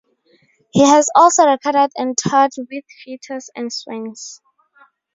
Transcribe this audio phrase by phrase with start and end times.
[0.71, 4.41] He has also recorded and toured with Foetus and Swans.